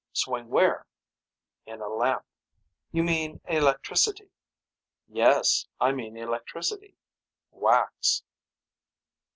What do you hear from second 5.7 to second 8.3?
I mean electricity. Wax.